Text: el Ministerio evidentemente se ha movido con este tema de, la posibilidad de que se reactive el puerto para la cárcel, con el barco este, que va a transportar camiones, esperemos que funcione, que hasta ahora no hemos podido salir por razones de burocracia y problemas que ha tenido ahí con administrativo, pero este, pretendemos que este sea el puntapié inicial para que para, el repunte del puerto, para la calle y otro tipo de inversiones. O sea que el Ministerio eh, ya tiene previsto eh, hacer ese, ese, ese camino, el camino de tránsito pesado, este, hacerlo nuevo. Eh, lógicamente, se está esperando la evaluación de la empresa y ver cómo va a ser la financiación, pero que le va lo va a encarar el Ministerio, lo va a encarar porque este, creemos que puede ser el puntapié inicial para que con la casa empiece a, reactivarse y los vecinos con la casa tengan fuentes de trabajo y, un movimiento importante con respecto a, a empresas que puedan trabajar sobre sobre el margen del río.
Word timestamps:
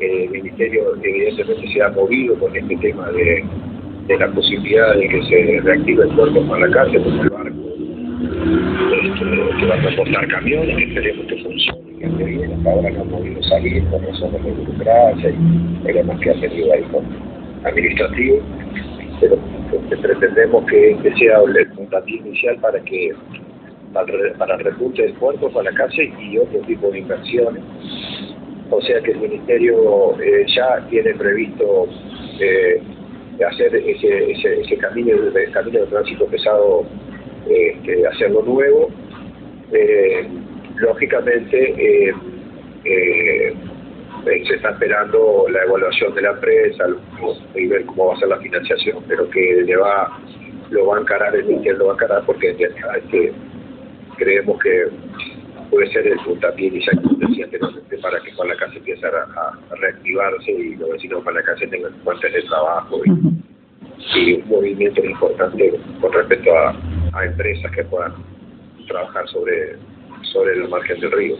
el 0.00 0.30
Ministerio 0.30 0.94
evidentemente 1.02 1.68
se 1.72 1.82
ha 1.82 1.88
movido 1.90 2.34
con 2.38 2.54
este 2.56 2.76
tema 2.76 3.10
de, 3.12 3.44
la 4.18 4.28
posibilidad 4.28 4.94
de 4.96 5.08
que 5.08 5.22
se 5.24 5.60
reactive 5.60 6.04
el 6.04 6.10
puerto 6.10 6.46
para 6.46 6.66
la 6.66 6.74
cárcel, 6.74 7.02
con 7.02 7.20
el 7.20 7.30
barco 7.30 7.74
este, 8.24 9.58
que 9.58 9.66
va 9.66 9.74
a 9.74 9.80
transportar 9.80 10.28
camiones, 10.28 10.78
esperemos 10.78 11.26
que 11.26 11.42
funcione, 11.42 11.98
que 11.98 12.54
hasta 12.54 12.70
ahora 12.70 12.90
no 12.90 13.02
hemos 13.02 13.20
podido 13.20 13.42
salir 13.44 13.84
por 13.84 14.02
razones 14.02 14.44
de 14.44 14.52
burocracia 14.52 15.30
y 15.30 15.78
problemas 15.82 16.20
que 16.20 16.30
ha 16.30 16.40
tenido 16.40 16.72
ahí 16.72 16.82
con 16.92 17.04
administrativo, 17.64 18.38
pero 19.20 19.38
este, 19.72 19.96
pretendemos 19.96 20.64
que 20.66 20.90
este 20.92 21.14
sea 21.16 21.38
el 21.40 21.68
puntapié 21.70 22.16
inicial 22.18 22.56
para 22.60 22.80
que 22.80 23.12
para, 23.92 24.54
el 24.56 24.64
repunte 24.64 25.02
del 25.02 25.12
puerto, 25.14 25.48
para 25.50 25.70
la 25.70 25.76
calle 25.76 26.12
y 26.20 26.38
otro 26.38 26.60
tipo 26.60 26.90
de 26.90 26.98
inversiones. 26.98 27.62
O 28.70 28.80
sea 28.80 29.00
que 29.00 29.12
el 29.12 29.18
Ministerio 29.18 30.18
eh, 30.20 30.46
ya 30.54 30.84
tiene 30.88 31.14
previsto 31.14 31.86
eh, 32.40 32.80
hacer 33.46 33.74
ese, 33.76 34.32
ese, 34.32 34.60
ese 34.60 34.76
camino, 34.78 35.12
el 35.12 35.50
camino 35.52 35.80
de 35.80 35.86
tránsito 35.86 36.26
pesado, 36.26 36.84
este, 37.48 38.06
hacerlo 38.06 38.42
nuevo. 38.42 38.90
Eh, 39.72 40.26
lógicamente, 40.76 42.14
se 44.24 44.54
está 44.54 44.70
esperando 44.70 45.46
la 45.50 45.62
evaluación 45.64 46.14
de 46.14 46.22
la 46.22 46.30
empresa 46.30 46.84
y 47.54 47.66
ver 47.66 47.84
cómo 47.86 48.06
va 48.06 48.14
a 48.14 48.18
ser 48.18 48.28
la 48.28 48.38
financiación, 48.38 49.02
pero 49.06 49.28
que 49.30 49.62
le 49.64 49.76
va 49.76 50.18
lo 50.70 50.86
va 50.86 50.96
a 50.96 51.00
encarar 51.00 51.34
el 51.34 51.44
Ministerio, 51.44 51.78
lo 51.78 51.86
va 51.86 51.92
a 51.92 51.94
encarar 51.94 52.22
porque 52.26 52.50
este, 52.50 53.32
creemos 54.16 54.58
que 54.62 54.88
puede 55.74 55.90
ser 55.90 56.06
el 56.06 56.18
puntapié 56.20 56.68
inicial 56.68 57.00
para 58.00 58.20
que 58.20 58.32
con 58.34 58.48
la 58.48 58.56
casa 58.56 58.74
empiece 58.76 59.04
a, 59.06 59.76
reactivarse 59.80 60.52
y 60.52 60.76
los 60.76 60.90
vecinos 60.90 61.24
con 61.24 61.34
la 61.34 61.42
casa 61.42 61.66
tengan 61.68 61.92
fuentes 62.04 62.32
de 62.32 62.42
trabajo 62.42 63.00
y, 63.04 63.10
un 63.10 64.48
movimiento 64.48 65.04
importante 65.04 65.74
con 66.00 66.12
respecto 66.12 66.56
a, 66.56 66.76
a 67.14 67.24
empresas 67.24 67.72
que 67.72 67.82
puedan 67.84 68.12
trabajar 68.86 69.26
sobre 69.28 69.76
sobre 70.32 70.52
el 70.54 70.68
margen 70.68 71.00
del 71.00 71.12
río. 71.12 71.32